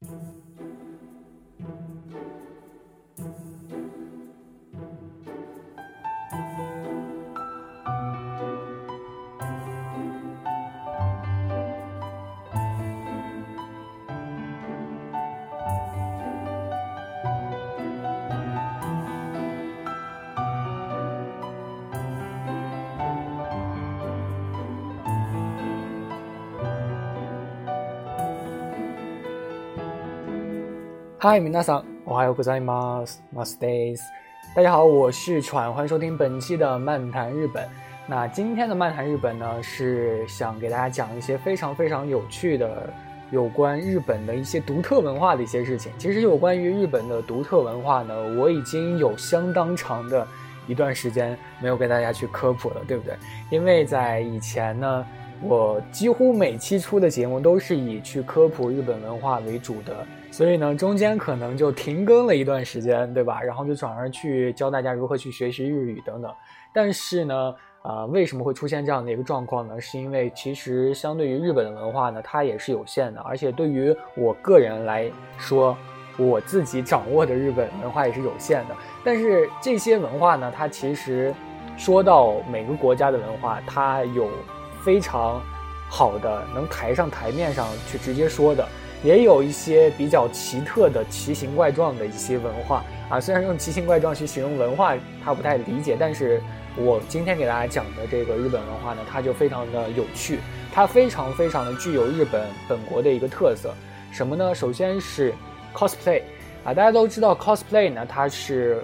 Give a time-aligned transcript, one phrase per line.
[0.00, 0.27] you
[31.19, 33.23] 嗨，皆さん、おはようございます。
[33.33, 33.99] Mas days，
[34.55, 37.67] 大家好，我是喘，欢迎收听本期的漫谈日本。
[38.07, 42.91] 那今天的漫谈日本呢，是想给大家讲一些非常非常有趣的
[43.31, 45.91] 有关日本的一些独特文化的一些事情。
[45.97, 50.27] 其实有关于日本的独特文化呢，我已经有相当长的
[50.67, 53.15] 一段时间没有给大家去科普了，对不对？
[53.49, 55.05] 因为在以前呢，
[55.42, 59.94] 我几乎每期出的节目都是以去科普日本文化为主的。
[60.30, 63.40] 所以呢，中间可能就停更了一段时间，对吧？
[63.40, 66.30] 然后就转而去教大家如何去学习日语等等。
[66.72, 69.80] 但是呢，啊，为什么会出现这样的一个状况呢？
[69.80, 75.76] 是因为其实相对于日本的文化呢，它也是有限的，而且对于我个人来说，
[76.18, 78.76] 我自己掌握的日本文化也是有限的。
[79.02, 81.34] 但是这些文化呢，它其实
[81.76, 84.28] 说到每个国家的文化，它有
[84.84, 85.40] 非常
[85.88, 88.66] 好的能抬上台面上去直接说的。
[89.04, 94.92] 也有一些比较奇特的奇形怪状的一些文化啊，虽然用奇形怪状去形容文化，
[95.24, 96.42] 他不太理解，但是
[96.76, 100.40] 我今天给大家讲的这个日本文化呢，它就非常的有趣，
[100.74, 103.72] 它非常非常的具有日本本国的一个特色，
[104.10, 104.52] 什么呢？
[104.52, 105.32] 首先是
[105.72, 106.22] cosplay
[106.64, 108.82] 啊，大家都知道 cosplay 呢，它是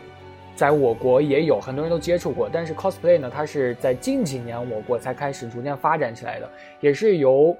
[0.55, 7.57] 在我国也有很多人都接触过，但是 cosplay 呢，它是在近几年我国才开始逐渐发展起来的，也是由。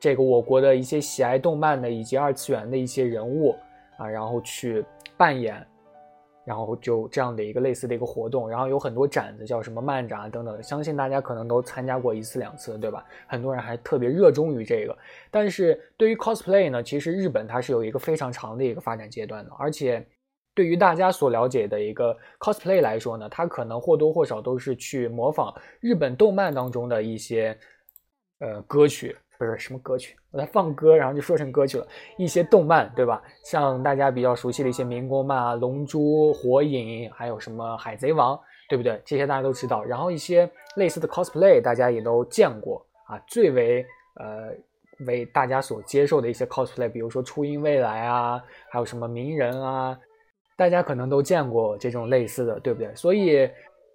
[0.00, 3.56] 这个我国的一些喜爱动漫的以及二次元的一些人物
[3.96, 4.84] 啊，然后去
[5.16, 5.66] 扮演，
[6.44, 13.02] 然后就这样的一个类似的一个活动，然后有很多展子，叫什么漫展啊等等，相信大家可能都参加过一次两次，对吧？
[13.26, 14.94] 很多人还特别热衷于这个。
[15.30, 20.06] 但是对于 cosplay 呢，其实日本它是有一个非常长的一个发展阶段的，而且
[20.54, 27.58] 对于大家所了解的一个 cosplay 来说呢，它可能或多或少都是去模仿日本动漫当中的一些
[28.38, 29.16] 呃歌曲。
[29.36, 31.84] 不是什么歌曲，我在放歌，然后就说成歌曲了。
[32.16, 33.20] 一些动漫，对吧？
[33.44, 38.36] 像大家比较熟悉的一些民工漫啊，《龙珠》《火影》，还有什么《海贼王》，
[38.68, 39.02] 对不对？
[39.04, 39.82] 这些大家都知道。
[39.82, 43.18] 然后一些类似的 cosplay，大家也都见过啊。
[43.26, 43.84] 最为
[44.20, 44.52] 呃
[45.00, 49.98] 为大家所接受的一些 cosplay，比如说初音未来啊，还有什么鸣人啊，
[50.56, 52.94] 大家可能都见过这种类似的，对不对？
[52.94, 53.50] 所以。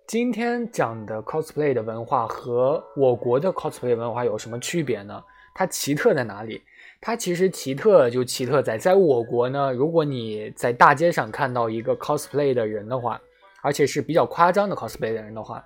[0.09, 5.23] 今天讲的 cosplay 的文化和我国的 cosplay 文化有什么区别呢？
[5.53, 6.59] 它奇特在哪里？
[6.99, 13.21] 它其实奇特就奇特在，在我国呢，如果你在大街上看到一个 cosplay 的人的话，
[13.61, 15.63] 而且是比较夸张的 cosplay 的人的话，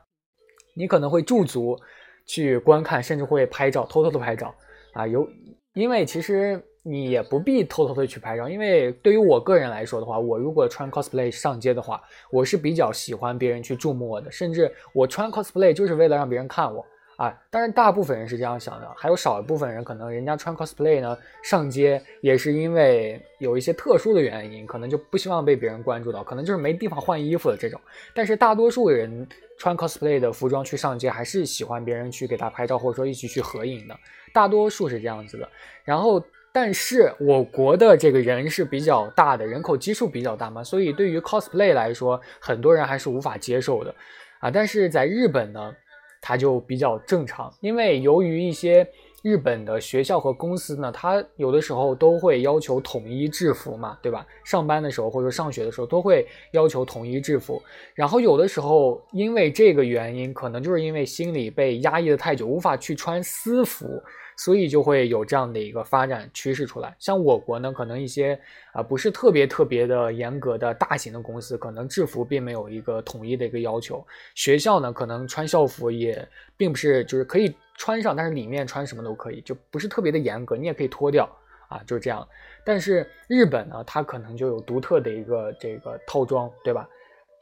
[0.76, 1.80] 你可能会驻足
[2.26, 4.54] 去观看，甚至会拍照，偷偷的拍照
[4.92, 5.08] 啊。
[5.08, 5.26] 有，
[5.74, 6.62] 因为其实。
[6.86, 16.86] 你也不必偷偷的去拍照，因为对于我个人来说的话，我如果穿 cosplay 上街的话，我是比较喜欢别人去注目我的，甚至我穿 cosplay 就是为了让别人看我
[17.16, 17.34] 啊。
[17.50, 27.80] 当然，大部分人是这样想的，还有少一部分人可能人家穿 cosplay 呢上街也是因为有一些特殊的原因，可能就不希望被别人关注到，可能就是没地方换衣服的这种。
[28.14, 29.26] 但是大多数人
[29.58, 33.98] 穿 cosplay 的服装去上街，还是喜欢别人去给他拍照，或者说一起去合影的，
[34.34, 35.48] 大多数是这样子的。
[35.86, 36.22] 然后。
[36.56, 43.94] 但是我国的这个人是比较大的，人口基数比较大嘛，所以对于 cosplay 来说，很多人还是无法接受的，
[44.40, 45.76] 啊，但是在日本呢，
[46.22, 48.88] 它就比较正常，因为由于一些
[49.24, 54.24] 日本的学校和公司呢，它有的时候都会要求统一制服嘛，对吧？
[54.46, 57.60] 上班的时候或者上学的时候都会要求统一制服，
[57.96, 64.00] 然后有的时候因为这个原因，可能就是因为心里被压抑的太久，无法去穿私服。
[64.38, 66.96] 所以就会有这样的一个发展趋势出来。
[67.00, 68.40] 像我国呢，可能一些
[68.72, 74.06] 啊不是特别特别的严格的大型的公司，可能制服并没有一个统一的一个要求。
[74.36, 76.28] 学校呢，可能穿校服也
[76.58, 81.30] 并不是就是可以穿上，但是里面穿什么都可以，就不是特别的严格，你也可以脱掉
[81.68, 82.28] 啊，就是这样。
[82.64, 86.88] 但是日本呢，它可能就有独特的一个这个套装，对吧？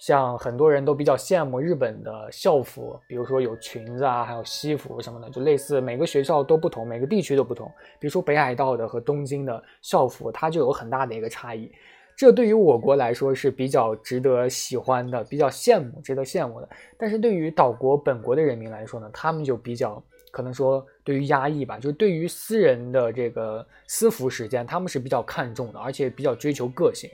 [0.01, 7.71] 像很多人都比较羡慕日本的校服，比如说有裙子啊，还有西服什么的，就类似每个学校都不同，每个地区都不同。
[7.99, 11.71] 比如说北海道的和东京的校服，它就有很大的一个差异。
[12.17, 16.67] 这对于我国来说是比较值得喜欢的，比较羡慕，值得羡慕的。
[16.97, 20.01] 但是对于岛国本国的人民来说呢，他们就比较
[20.31, 27.07] 可能说对于压抑吧，就是对于私人的这个私服时间，他们是比较看重的，而且比较追求个性。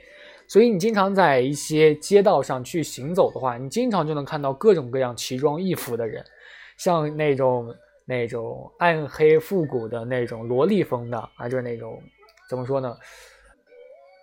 [0.47, 6.23] 所以你经常在一些街道上去行走的话，你经常就能看到各种各样奇装异服的人，
[6.77, 12.01] 像那种那种暗黑复古的那种萝莉风的，啊，就是那种
[12.49, 12.95] 怎么说呢？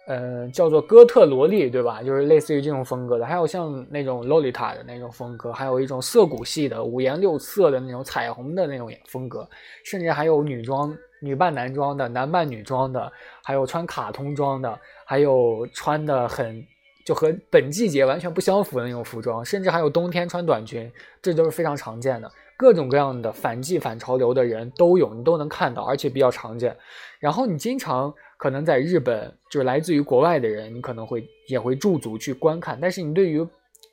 [0.06, 2.02] 呃，叫做哥特萝莉，对吧？
[2.02, 9.48] 就是类似于这种风格的，还有像那种洛丽塔的那种风格，还有一种涩谷系的五颜六色的那种彩虹的那种风格，
[9.82, 13.10] 甚至还有女装、女扮男装的、男扮女装的，
[13.42, 16.62] 还有穿卡通装的，还有穿的很
[17.06, 20.92] 就和本季节完全不相符的那种服装，甚至还有冬天穿短裙，
[21.22, 22.30] 这都是非常常见的。
[22.58, 26.76] 各种各样的反季反潮流的人都有，你都能看到，而且比较常见。
[27.18, 28.12] 然后你经常。
[28.36, 32.78] 可能在日本，就是来自于国外的人，你可能会也会驻足去观看。
[32.80, 33.46] 但是你对于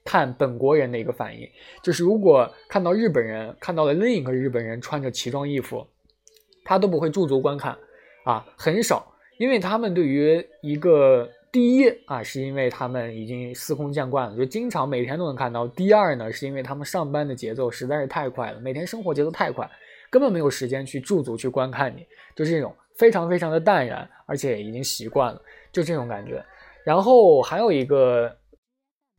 [0.04, 1.48] 看本国人的一个反应，
[1.84, 5.86] 就是如果看到日本人看到了另一个日本人穿着奇装异服，
[6.66, 7.78] 他都不会驻足观看，
[8.24, 19.70] 啊，很少，因为他们对于一个第一啊，是因为他们已经司空见惯了，就经常每天都能看到；第二呢，是因为他们上班的节奏实在是太快了，每天生活节奏太快，
[20.10, 22.06] 根本没有时间去驻足去观看你，
[22.36, 22.74] 就这种。
[23.01, 26.45] 非常非常的淡然，而且已经习惯了，就这种感觉。
[26.83, 28.31] 然后还有一个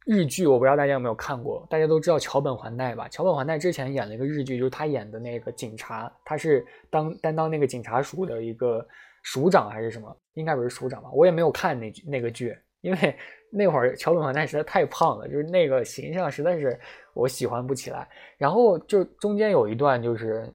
[0.07, 3.09] 日剧，我不知道大家有没有看过，大家都知道桥本环奈吧？
[3.09, 8.87] 桥本环奈之前演了一个日剧，就是他演的那个警察，他是当担当那个警察署的一个
[9.25, 10.17] 署长还是什么？
[10.35, 11.11] 应该不是署长吧？
[11.13, 13.17] 我也没有看那那个剧，因为
[13.51, 16.79] 那会儿桥本环奈实在太胖了，就是那个形象实在是
[17.15, 18.09] 我喜欢不起来。
[18.39, 20.49] 然后就中间有一段就是。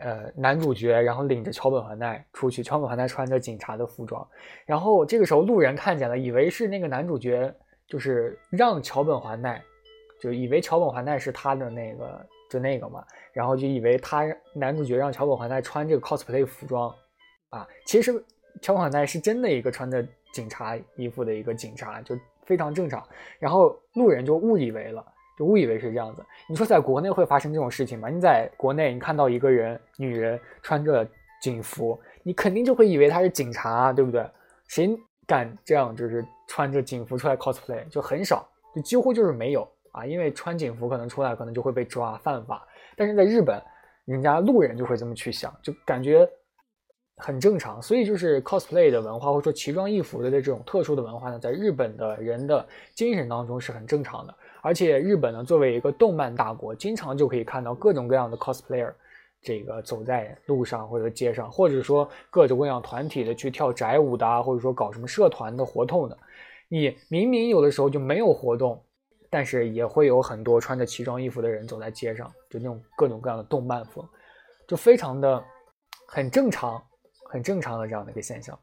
[0.00, 4.26] 呃，男主角然后领着桥本环奈出去，桥本环奈穿着警察的服装，
[4.64, 7.54] 然后这个时候路人看见了，以为是那个男主角
[7.86, 9.62] 就是让桥本环奈，
[10.18, 14.24] 就以为桥本环奈是他的那个就那个嘛，然后就以为他
[14.54, 16.90] 男主角让桥本环奈穿这个 cosplay 服装
[17.50, 18.12] 啊，其实
[18.62, 20.02] 桥本环奈是真的一个穿着
[20.32, 23.06] 警察衣服的一个警察，就非常正常，
[23.38, 25.04] 然后路人就误以为了。
[25.46, 28.08] 误以为是这样子，你说在国内会发生这种事情吗？
[28.08, 31.06] 你在国内，你看到一个人，女人穿着
[31.40, 34.24] 警服，你肯定就会以为她是警察，对不对？
[34.68, 34.96] 谁
[35.26, 40.04] 敢这样，就是穿着警服出来 cosplay，就很少，就几乎就是没有啊。
[40.04, 42.66] 因为穿警服可能出来可能就会被抓犯法，
[42.96, 43.60] 但是在日本，
[44.04, 46.28] 人家路人就会这么去想，就感觉
[47.16, 47.80] 很正常。
[47.80, 54.34] 所以就是 cosplay 的文化，或者说奇装异服的这种特殊的文化呢，在日本的人的精神当中是很正常的。
[54.62, 58.92] 而且日本呢，作为一个动漫大国，经常就可以看到各种各样的 cosplayer，
[59.40, 66.18] 这个走在路上或者街上，或者说各种各样团体的去跳宅舞的啊，或者说搞什么社团的活动的。
[66.68, 68.82] 你明明有的时候就没有活动，
[69.28, 74.06] 但是也会有很多穿着奇装异服的人走在街上，就那种各种各样的动漫风，
[74.68, 75.42] 就非常的
[76.06, 76.80] 很正常，
[77.30, 78.58] 很正常的这样的一个现象。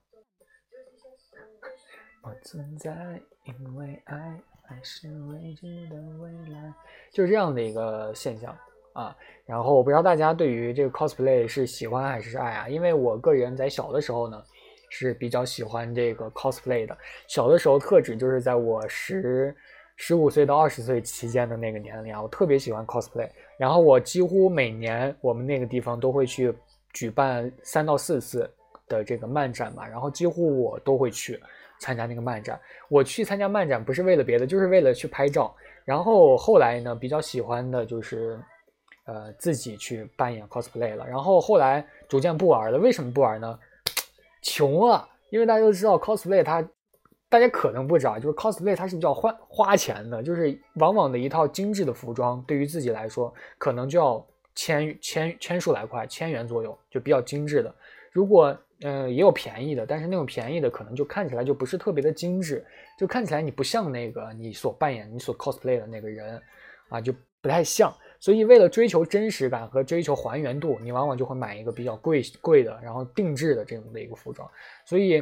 [2.22, 4.40] 我存在，因为爱。
[4.68, 6.74] 还是未知的未来，
[7.10, 8.54] 就是这样的一个现象
[8.92, 9.16] 啊。
[9.46, 12.68] 然后我不知道大家对于这个 cosplay 是喜欢还是爱啊？
[12.68, 14.44] 因为我个人在小的时候呢
[14.90, 16.98] 是比较喜欢这个 cosplay 的。
[17.28, 19.56] 小的时候特指就是在我十
[19.96, 23.30] 十五岁到二十岁期间的那个年龄啊，我特别喜欢 cosplay。
[23.58, 26.54] 然后我几乎每年我们那个地方都会去
[26.92, 28.54] 举办三到四次
[28.90, 31.42] 的这个漫展嘛，然后几乎我都会去。
[31.80, 32.60] 参加那个漫展，
[32.90, 35.56] 我去参加漫展不是为了别的，就是为了去拍照。
[35.86, 38.38] 然后后来呢，比较喜欢的就是，
[39.06, 41.08] 呃，自己去扮演 cosplay 了。
[41.08, 43.58] 然后后来逐渐不玩了，为什么不玩呢？
[44.42, 45.08] 穷啊！
[45.30, 46.62] 因为大家都知道 cosplay 它，
[47.30, 54.26] 大家可能不知道，就是 cosplay 它是比较花花钱的，就是往往的一套精致的服装，对于自己来说，可能就要
[54.56, 57.74] 千千千数来块，千元左右，就比较精致的。
[58.12, 62.64] 如果嗯，也有便宜的，但是那种便宜的可能就看起来就不是特别的精致，
[62.96, 66.40] 就看起来你不像那个你所扮演、你所 cosplay 的那个人，
[66.90, 67.92] 啊，就不太像。
[68.20, 74.48] 所以为了追求真实感和追求还原度，你往往就会买一个比较贵贵的，然后定制的这种的一个服装。
[74.86, 75.18] 所以，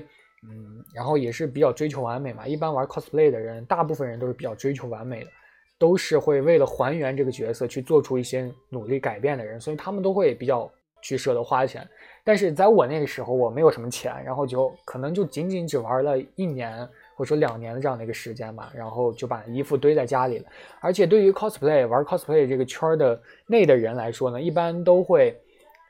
[0.49, 2.45] 嗯，然后也是比较追求完美嘛。
[2.45, 5.29] 一般玩 cosplay 的人，大部分人都是比较追求完美的，
[5.77, 10.69] 都是会为了还原这个角色去做出一些努力改变的人，所以他们都会比较。
[11.01, 11.87] 去舍得花钱，
[12.23, 20.45] 但是在我那个时候，我没有什么钱，然后就可能就仅仅只玩了一年或者说两年的这样的一个时间吧，然后就把衣服堆在家里了。
[20.79, 25.39] 而且对于 cosplay 玩 cosplay 这个圈的内的人来说呢，一般都会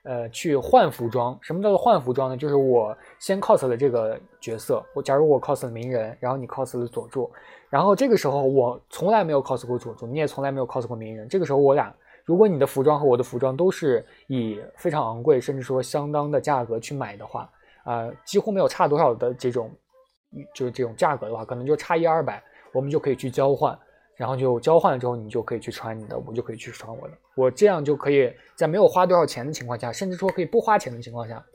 [0.03, 1.37] 呃去换服装。
[1.41, 2.35] 什么叫做换服装呢？
[2.35, 7.31] 就是我先 cos 了这个角色，我假如我 cos 了鸣人，然后你 cos 了佐助，
[7.69, 11.91] 然后这个时候我从来没有 cos 过佐助，你也从来没有 cos 过鸣人，这个时候我俩
[12.25, 17.49] 如果你的服装和我的服装都是以非常昂贵，甚至说相当的价格去买的话，
[17.83, 19.71] 啊，几乎没有差多少的这种，
[20.53, 23.77] 就是这种价格的话，可能就差一二百，我们就可以去交换，
[24.15, 31.45] 然后就交换了之后，你就可以去穿你的，我就可以去穿我的，我这样就可以在没有花多少钱的情况下，甚至说可以不花钱的情况下，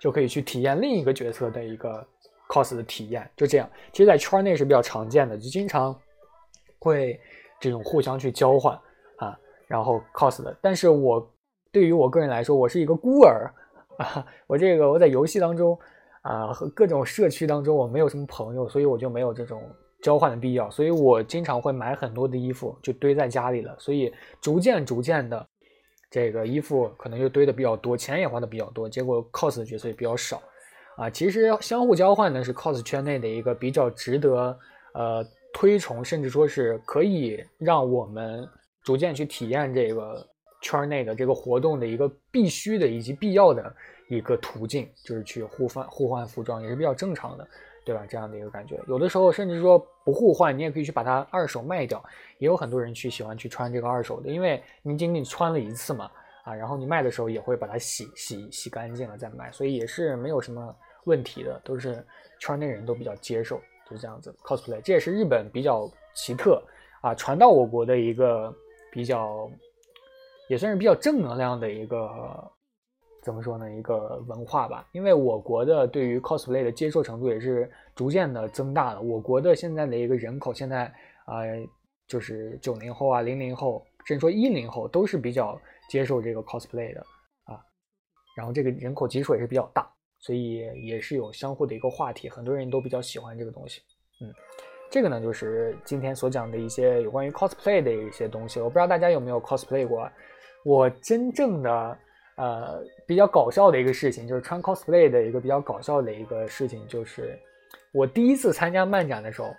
[0.00, 2.06] 就可以去体验另一个角色的一个
[2.48, 3.68] cos 的体验，就这样。
[3.92, 5.94] 其实，在圈内是比较常见的，就经常
[6.78, 7.20] 会
[7.60, 8.80] 这种互相去交换，
[9.70, 10.54] 然后 cos 的。
[10.60, 11.32] 但是我
[11.70, 13.48] 对于我个人来说，我是一个孤儿。
[13.96, 15.78] 啊， 我这个我在游戏当中
[16.22, 19.62] 啊和各种社区当中我没有什么朋友，所以我就没有这种
[20.00, 24.10] 交换的必要，所以我经常会买很多的衣服就堆在家里了，所以
[24.40, 25.46] 逐渐逐渐的
[26.10, 30.40] 这个衣服可能就堆的比较多，钱也花的比较多，结果 cos 的角色也比较少
[30.96, 31.10] 啊。
[31.10, 34.58] 其实相互交换呢是 cos 圈内的一个比较值得
[34.94, 35.22] 呃
[35.52, 38.48] 推崇，甚至说是可以让我们
[38.82, 40.26] 逐渐去体验这个。
[40.62, 43.74] 圈内的这个活动的一个必须的以及必要的
[44.08, 47.48] 一个途径，就是去互换互换服装，也是比较正常的，
[47.82, 48.04] 对吧？
[48.06, 52.04] 这样的一个感觉，有的时候甚至说不互换，你也可以去把它二手卖掉，
[52.36, 56.10] 也有很多人去喜欢去穿这个二手的，因为你仅仅穿了一次嘛，
[56.44, 62.04] 啊，然后你卖的时候也会把它洗洗洗干净了再卖，所以也是没有什么问题的，都是
[62.38, 63.58] 圈内人都比较接受，
[63.88, 66.62] 就是这样子 cosplay，这也是日本比较奇特
[67.00, 68.54] 啊，传到我国的一个
[68.90, 69.50] 比较。
[70.48, 72.52] 也算是比较正能量的一个，
[73.22, 73.70] 怎么说呢？
[73.70, 74.84] 一个文化吧。
[74.90, 79.00] 因为我国的对于 cosplay 的接受程度也是逐渐的增大了。
[79.00, 80.92] 我国的现在的一个人口，现在
[81.24, 81.42] 啊，
[82.08, 85.56] 就是九零后啊、零零后，甚至说一零后，都是比较
[85.88, 87.00] 接受这个 cosplay 的
[87.44, 87.62] 啊。
[88.34, 93.82] 然后这个人口基数也是比较大，所以也是有相互的一个话题，很多人都比较喜欢这个东西。
[94.20, 94.34] 嗯。
[94.90, 98.58] 这个呢，就是今天所讲的一些有关于 cosplay 的一些东西。
[98.58, 100.10] 我不知道大家有没有 cosplay 过。
[100.64, 101.98] 我真正的
[102.34, 107.38] 呃比较搞笑的一个事情，就是穿 cosplay 的一个比较搞笑的一个事情，就是
[107.92, 109.54] 我第一次参加漫展的时候，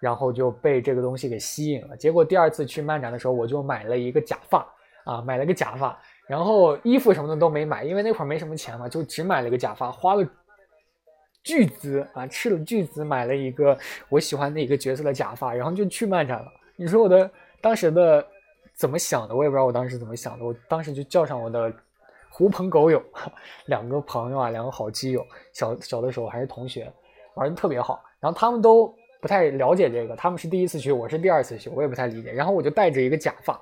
[0.00, 1.96] 然后就被这个东西给吸引了。
[1.96, 4.66] 结果第二次去漫展的时候，我就买了一个假发
[5.04, 10.26] 啊，买了个假发，然后衣服什么的都没买，因为那会儿没什么钱嘛，就只买了个假发，花了。
[11.42, 13.76] 巨资啊，斥了巨资买了一个
[14.08, 16.46] 我喜欢的一个角色的假发，然后就去漫展了。
[16.76, 17.30] 你说我的
[17.60, 18.24] 当时的
[18.74, 19.34] 怎么想的？
[19.34, 20.44] 我也不知道我当时怎么想的。
[20.44, 21.72] 我当时就叫上我的
[22.30, 23.02] 狐朋狗友，
[23.66, 26.90] 两个朋友啊，两个好基友，小小的时候还是同学，
[27.34, 28.02] 玩的特别好。
[28.20, 32.32] 然后他们都不太了解这个，他们是第一次去，我是第二次去，我也不太理解。
[32.32, 33.60] 然后我就带着一个假发。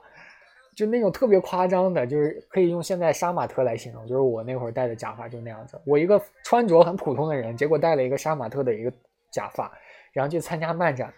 [0.76, 5.78] 就那种特别夸张的，就是可以用现在杀马特来形容，就是我那会儿戴的假发就那样子。
[5.84, 8.90] 我一个穿着很普通的人，结果戴了一个杀马特的一个
[9.30, 9.70] 假发，
[10.12, 11.12] 然后去参加漫展。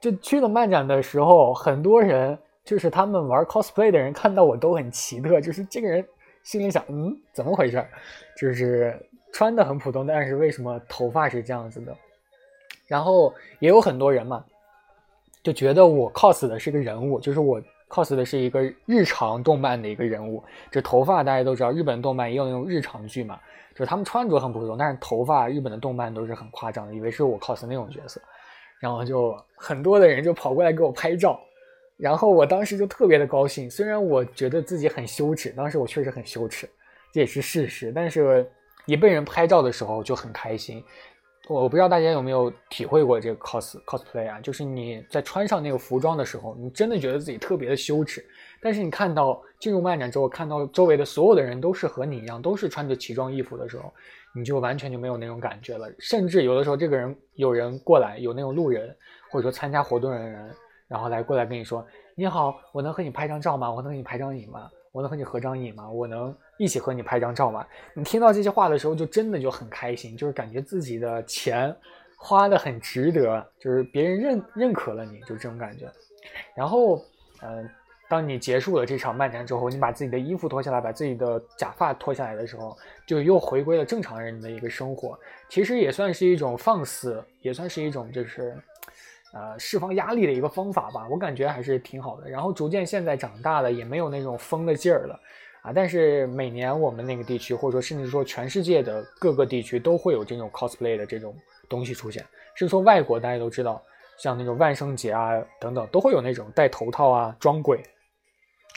[0.00, 6.04] 就去了漫展的时候，很多人就是他们玩 cosplay 的人看到我都很奇特，就是这个人
[6.42, 7.86] 心里想，嗯，怎么回事？
[8.36, 8.98] 就是
[9.32, 11.96] 穿的很普通，但是为什么头发是这样子的？
[12.88, 14.44] 然后也有很多人嘛，
[15.44, 17.62] 就觉得我 cos 的是个人物，就是我。
[17.88, 23.38] Cos 的是一个日常动漫的一个人物，这头发大家都知道，日本动漫也有那种日常剧嘛，
[23.72, 28.20] 就是他们穿着很普通，但是头发日本的动漫都是很夸张的，以为是我 cos 那种角色，
[28.80, 31.40] 然后就很多的人就跑过来给我拍照，
[31.96, 36.68] 然后我当时就特别的高兴，虽然我觉得自己很羞耻，当时我确实很羞耻，
[37.12, 38.50] 这也是事实，但是
[38.84, 40.82] 一被人拍照的时候就很开心。
[41.48, 48.24] 我不知道大家有没有体会过这个 cos cosplay 啊，就是你在穿上那个服装的时候，你真的觉得自己特别的羞耻。
[48.60, 53.92] 但是你看到进入漫展之后，看到周围的所有的人都是和你一样，都是穿着奇装异服的时候，
[54.34, 55.88] 你就完全就没有那种感觉了。
[56.00, 58.96] 甚至有的时候，这个人有人过来，有那种路人
[59.30, 60.52] 或者说参加活动的人，
[60.88, 61.86] 然后来过来跟你说
[62.16, 63.70] ：“你好，我能和你拍张照吗？
[63.70, 64.68] 我能和你拍张影吗？
[64.90, 65.88] 我能和你合张影吗？
[65.88, 67.66] 我能。”一起和你拍张照嘛？
[67.94, 71.74] 你听到这些话的时候，就真的就很开心，就是感觉自己的钱
[72.16, 75.90] 花的很值得，就是别人认认可了你，就这种感觉。
[76.54, 77.04] 然后，
[77.42, 77.68] 嗯，
[78.08, 85.18] 当你结束了这场漫展之后，你把自己的衣服脱下来，把自己的假发脱下来的时候，就又回归了正常人的一个生活。
[85.48, 88.56] 其实也算是一种放肆，也算是一种就是，
[89.34, 91.06] 呃，释放压力的一个方法吧。
[91.10, 92.30] 我感觉还是挺好的。
[92.30, 95.20] 然后逐渐现在长大了，也没有那种疯的劲儿了。
[95.66, 95.72] 啊！
[95.74, 101.36] 但是每年我们那个地区，或者说甚至说全世界的各个地区，都会有这种 cosplay 的这种
[101.68, 102.24] 东西出现。
[102.54, 103.82] 甚至说外国，大家都知道，
[104.16, 107.82] 像那种万圣节啊等等，都会有那种戴头套啊装鬼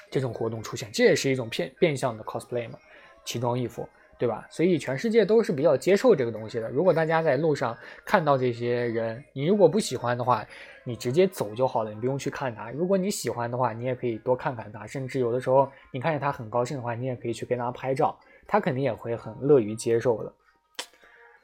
[0.10, 0.90] 这种活动出现。
[0.92, 2.80] 这也是一种变变相的 cosplay 嘛，
[3.24, 3.88] 奇装异服。
[4.20, 4.46] 对吧？
[4.50, 6.70] 所以全世界都是比较接受这个东西的。
[6.70, 10.46] 如果大家在路上看到这些人，你如果不喜欢的话，
[10.84, 12.70] 你直接走就好了，你不用去看他。
[12.70, 20.34] 如果你喜欢的话，你也可以多看看他，甚至有的时候你看见他很高兴的话，你也可以去跟他拍照，他肯定也会很乐于接受的，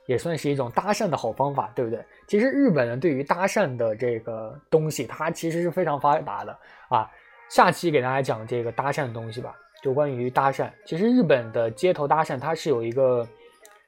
[0.05, 2.03] 也算是一种搭讪的好方法，对不对？
[2.27, 6.51] 其实日本人对于搭讪的这个东西，它其实是非常发达的
[6.89, 7.09] 啊。
[7.47, 9.55] 下期给大家讲这个搭讪的东西吧，
[9.85, 10.69] 就关于搭讪。
[10.83, 13.25] 其实日本的街头搭讪，它是有一个。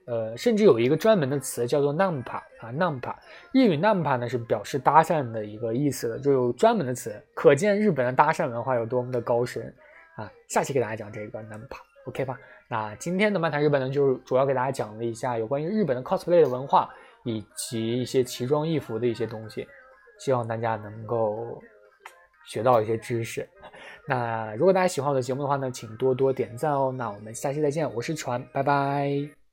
[0.09, 3.13] 呃，甚至有一个专门的词叫做 “nampa” 啊，“nampa”。
[3.51, 9.63] 日语 “nampa” 呢是表示搭讪的一个意思的，就有专门的词，可见日本的搭讪文化有多么的高深
[10.15, 10.31] 啊！
[10.47, 12.39] 下期给大家讲这个 “nampa”，OK 吧？
[12.69, 16.89] 那今天的漫谈日本呢，就是主要给大家讲了一下有关于日本的 cosplay 的文化
[17.25, 19.67] 以及一些奇装异服的一些东西，
[20.17, 21.61] 希望大家能够
[22.47, 23.47] 学到一些知识。
[24.07, 26.91] 那如果大家喜欢我的节目的话呢，请多多点赞哦。
[26.97, 29.46] 那我们下期再见，我是船，拜拜。